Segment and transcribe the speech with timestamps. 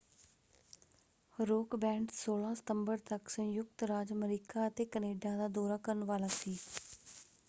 [1.39, 6.57] Rock band 16 ਸਤੰਬਰ ਤੱਕ ਸੰਯੁਕਤ ਰਾਜ ਅਮਰੀਕਾ ਅਤੇ ਕੈਨੇਡਾ ਦਾ ਦੌਰਾ ਕਰਨ ਵਾਲਾ ਸੀ।